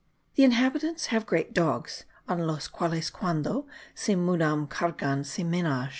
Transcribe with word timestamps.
The 0.33 0.43
inhabitants 0.43 1.05
have 1.13 1.27
great 1.27 1.53
dogs, 1.53 2.05
en 2.27 2.47
los 2.47 2.67
quales 2.67 3.11
quando 3.13 3.67
se 3.93 4.15
mudan 4.15 4.65
cargan 4.67 5.23
su 5.23 5.43
menage. 5.45 5.89